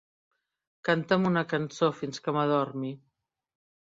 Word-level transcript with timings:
Canta'm 0.89 1.27
una 1.31 1.43
cançó 1.51 1.91
fins 1.99 2.23
que 2.27 2.35
m'adormi. 2.37 2.93